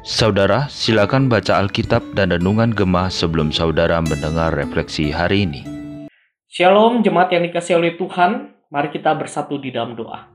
[0.00, 5.60] Saudara, silakan baca Alkitab dan Renungan Gemah sebelum saudara mendengar refleksi hari ini.
[6.48, 10.32] Shalom jemaat yang dikasih oleh Tuhan, mari kita bersatu di dalam doa.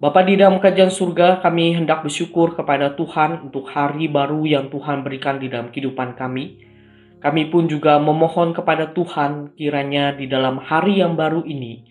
[0.00, 5.04] Bapa di dalam kajian surga, kami hendak bersyukur kepada Tuhan untuk hari baru yang Tuhan
[5.04, 6.64] berikan di dalam kehidupan kami.
[7.20, 11.84] Kami pun juga memohon kepada Tuhan kiranya di dalam hari yang baru ini,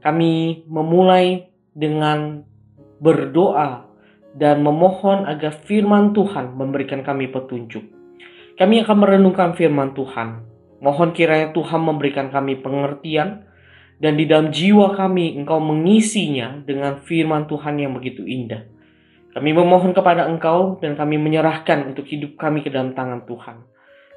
[0.00, 2.42] kami memulai dengan
[3.00, 3.86] berdoa
[4.36, 7.82] dan memohon agar firman Tuhan memberikan kami petunjuk.
[8.54, 10.46] Kami akan merenungkan firman Tuhan.
[10.80, 13.48] Mohon kiranya Tuhan memberikan kami pengertian
[14.00, 18.64] dan di dalam jiwa kami Engkau mengisinya dengan firman Tuhan yang begitu indah.
[19.30, 23.62] Kami memohon kepada Engkau dan kami menyerahkan untuk hidup kami ke dalam tangan Tuhan.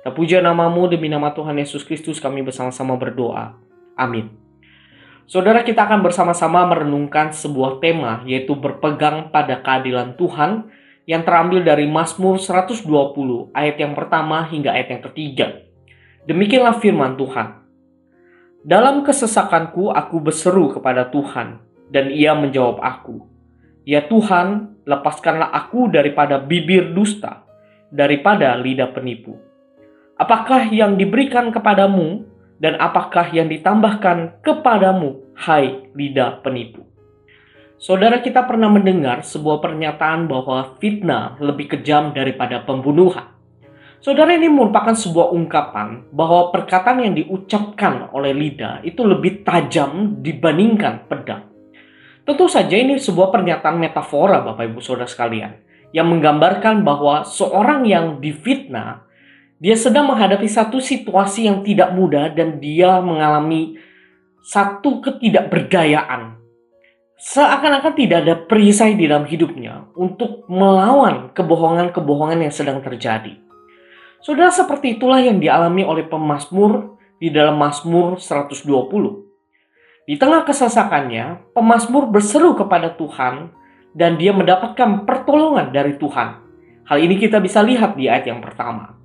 [0.04, 3.56] Terpuja namamu demi nama Tuhan Yesus Kristus kami bersama-sama berdoa.
[3.96, 4.43] Amin.
[5.24, 10.68] Saudara kita akan bersama-sama merenungkan sebuah tema yaitu berpegang pada keadilan Tuhan
[11.08, 12.88] yang terambil dari Mazmur 120
[13.56, 15.48] ayat yang pertama hingga ayat yang ketiga.
[16.28, 17.64] Demikianlah firman Tuhan.
[18.64, 21.60] Dalam kesesakanku aku berseru kepada Tuhan,
[21.94, 23.30] dan ia menjawab aku.
[23.86, 27.46] Ya Tuhan, lepaskanlah aku daripada bibir dusta,
[27.94, 29.38] daripada lidah penipu.
[30.18, 32.26] Apakah yang diberikan kepadamu,
[32.64, 36.88] dan apakah yang ditambahkan kepadamu, hai lidah penipu?
[37.76, 43.36] Saudara kita pernah mendengar sebuah pernyataan bahwa fitnah lebih kejam daripada pembunuhan.
[44.00, 51.04] Saudara ini merupakan sebuah ungkapan bahwa perkataan yang diucapkan oleh lidah itu lebih tajam dibandingkan
[51.12, 51.52] pedang.
[52.24, 55.60] Tentu saja ini sebuah pernyataan metafora Bapak Ibu Saudara sekalian
[55.92, 59.04] yang menggambarkan bahwa seorang yang difitnah
[59.62, 63.78] dia sedang menghadapi satu situasi yang tidak mudah dan dia mengalami
[64.44, 66.40] satu ketidakberdayaan.
[67.16, 73.40] Seakan-akan tidak ada perisai di dalam hidupnya untuk melawan kebohongan-kebohongan yang sedang terjadi.
[74.20, 78.68] Saudara seperti itulah yang dialami oleh pemazmur di dalam Mazmur 120.
[80.04, 83.56] Di tengah kesesakannya, pemazmur berseru kepada Tuhan
[83.96, 86.44] dan dia mendapatkan pertolongan dari Tuhan.
[86.84, 89.03] Hal ini kita bisa lihat di ayat yang pertama.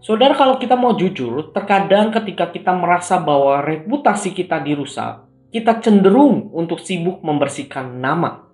[0.00, 6.48] Saudara kalau kita mau jujur, terkadang ketika kita merasa bahwa reputasi kita dirusak, kita cenderung
[6.56, 8.48] untuk sibuk membersihkan nama.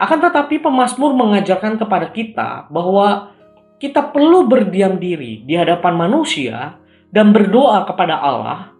[0.00, 3.36] Akan tetapi pemazmur mengajarkan kepada kita bahwa
[3.76, 6.80] kita perlu berdiam diri di hadapan manusia
[7.12, 8.72] dan berdoa kepada Allah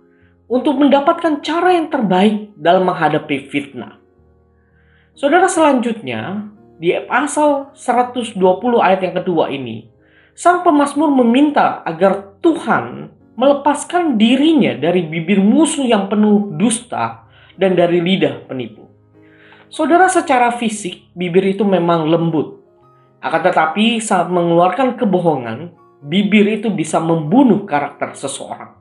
[0.49, 4.01] untuk mendapatkan cara yang terbaik dalam menghadapi fitnah.
[5.13, 6.49] Saudara selanjutnya,
[6.81, 8.41] di pasal 120
[8.81, 9.92] ayat yang kedua ini,
[10.33, 17.25] sang pemazmur meminta agar Tuhan melepaskan dirinya dari bibir musuh yang penuh dusta
[17.57, 18.89] dan dari lidah penipu.
[19.73, 22.63] Saudara secara fisik, bibir itu memang lembut,
[23.23, 25.71] akan tetapi saat mengeluarkan kebohongan,
[26.03, 28.75] bibir itu bisa membunuh karakter seseorang.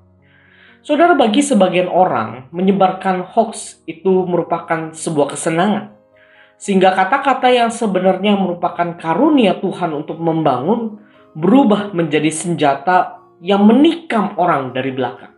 [0.81, 5.93] Saudara bagi sebagian orang, menyebarkan hoax itu merupakan sebuah kesenangan.
[6.57, 10.97] Sehingga kata-kata yang sebenarnya merupakan karunia Tuhan untuk membangun,
[11.37, 15.31] berubah menjadi senjata yang menikam orang dari belakang.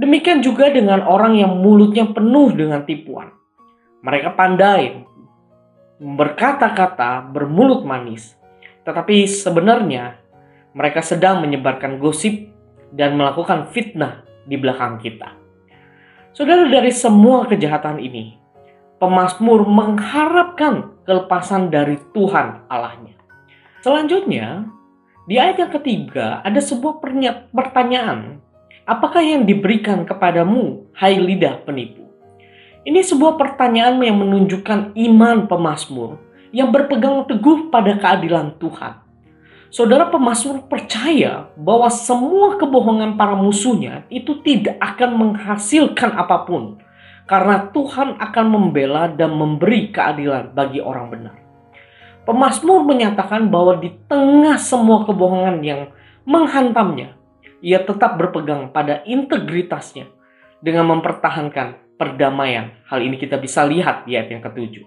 [0.00, 3.28] Demikian juga dengan orang yang mulutnya penuh dengan tipuan.
[4.00, 5.04] Mereka pandai
[6.00, 8.32] berkata-kata bermulut manis,
[8.88, 10.16] tetapi sebenarnya
[10.72, 12.48] mereka sedang menyebarkan gosip
[12.96, 15.36] dan melakukan fitnah di belakang kita.
[16.32, 18.40] Saudara, dari semua kejahatan ini,
[18.96, 23.19] pemazmur mengharapkan kelepasan dari Tuhan Allahnya.
[23.80, 24.68] Selanjutnya,
[25.24, 27.00] di ayat yang ketiga ada sebuah
[27.48, 28.44] pertanyaan.
[28.84, 32.04] Apakah yang diberikan kepadamu, hai lidah penipu?
[32.84, 36.20] Ini sebuah pertanyaan yang menunjukkan iman pemazmur
[36.52, 39.00] yang berpegang teguh pada keadilan Tuhan.
[39.72, 46.76] Saudara pemazmur percaya bahwa semua kebohongan para musuhnya itu tidak akan menghasilkan apa pun
[47.24, 51.49] karena Tuhan akan membela dan memberi keadilan bagi orang benar.
[52.28, 55.90] Pemazmur menyatakan bahwa di tengah semua kebohongan yang
[56.28, 57.16] menghantamnya,
[57.64, 60.08] ia tetap berpegang pada integritasnya
[60.60, 62.76] dengan mempertahankan perdamaian.
[62.88, 64.84] Hal ini kita bisa lihat di ayat yang ketujuh.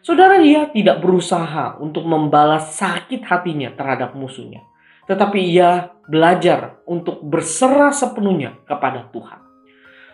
[0.00, 4.64] Saudara dia tidak berusaha untuk membalas sakit hatinya terhadap musuhnya.
[5.04, 9.40] Tetapi ia belajar untuk berserah sepenuhnya kepada Tuhan.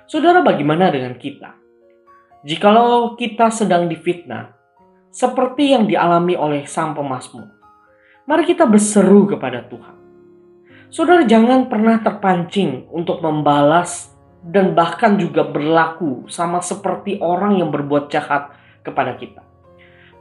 [0.09, 1.55] Saudara bagaimana dengan kita?
[2.43, 4.56] Jikalau kita sedang difitnah,
[5.17, 7.49] seperti yang dialami oleh sang pemazmur,
[8.29, 9.97] mari kita berseru kepada Tuhan.
[10.93, 14.13] Saudara jangan pernah terpancing untuk membalas
[14.45, 18.53] dan bahkan juga berlaku sama seperti orang yang berbuat jahat
[18.85, 19.41] kepada kita.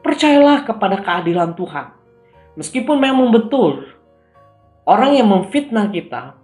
[0.05, 1.89] percayalah kepada keadilan Tuhan.
[2.61, 3.89] Meskipun memang betul
[4.85, 6.37] orang yang memfitnah kita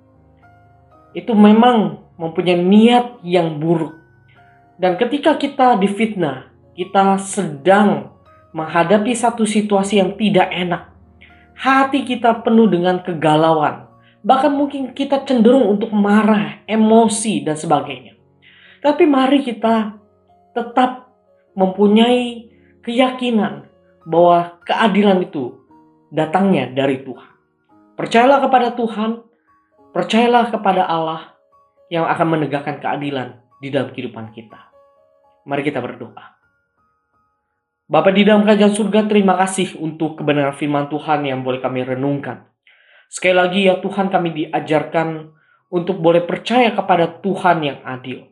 [1.14, 3.94] itu memang mempunyai niat yang buruk.
[4.82, 8.11] Dan ketika kita difitnah, kita sedang
[8.52, 10.92] menghadapi satu situasi yang tidak enak.
[11.56, 13.88] Hati kita penuh dengan kegalauan.
[14.22, 18.14] Bahkan mungkin kita cenderung untuk marah, emosi, dan sebagainya.
[18.82, 19.98] Tapi mari kita
[20.54, 21.10] tetap
[21.54, 22.50] mempunyai
[22.82, 23.70] keyakinan
[24.06, 25.62] bahwa keadilan itu
[26.10, 27.32] datangnya dari Tuhan.
[27.98, 29.12] Percayalah kepada Tuhan,
[29.94, 31.38] percayalah kepada Allah
[31.94, 34.72] yang akan menegakkan keadilan di dalam kehidupan kita.
[35.46, 36.41] Mari kita berdoa.
[37.92, 42.48] Bapak di dalam kerajaan surga, terima kasih untuk kebenaran firman Tuhan yang boleh kami renungkan.
[43.12, 45.28] Sekali lagi ya Tuhan kami diajarkan
[45.68, 48.32] untuk boleh percaya kepada Tuhan yang adil.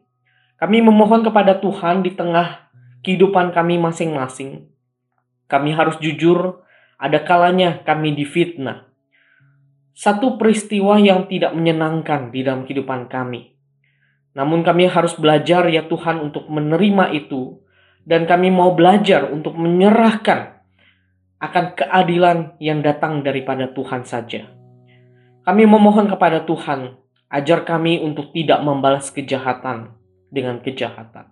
[0.55, 2.71] Kami memohon kepada Tuhan di tengah
[3.03, 4.71] kehidupan kami masing-masing.
[5.51, 6.63] Kami harus jujur,
[6.95, 8.87] ada kalanya kami difitnah
[9.99, 13.51] satu peristiwa yang tidak menyenangkan di dalam kehidupan kami.
[14.31, 17.59] Namun kami harus belajar ya Tuhan untuk menerima itu
[18.09, 20.57] dan kami mau belajar untuk menyerahkan
[21.37, 24.49] akan keadilan yang datang daripada Tuhan saja.
[25.45, 26.97] Kami memohon kepada Tuhan,
[27.29, 29.93] ajar kami untuk tidak membalas kejahatan
[30.33, 31.29] dengan kejahatan.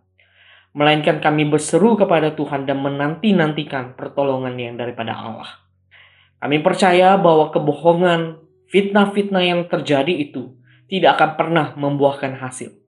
[0.77, 5.49] Melainkan kami berseru kepada Tuhan dan menanti-nantikan pertolongan yang daripada Allah.
[6.37, 8.37] Kami percaya bahwa kebohongan,
[8.69, 10.53] fitnah-fitnah yang terjadi itu
[10.85, 12.86] tidak akan pernah membuahkan hasil.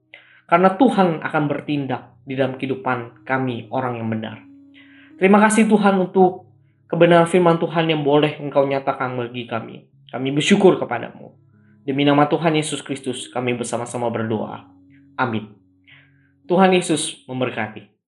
[0.50, 4.42] Karena Tuhan akan bertindak di dalam kehidupan kami orang yang benar.
[5.22, 6.50] Terima kasih Tuhan untuk
[6.90, 9.86] kebenaran firman Tuhan yang boleh Engkau nyatakan bagi kami.
[10.10, 11.38] Kami bersyukur kepadamu.
[11.86, 14.66] Demi nama Tuhan Yesus Kristus kami bersama-sama berdoa.
[15.14, 15.54] Amin.
[16.50, 17.99] Tuhan Yesus memberkati.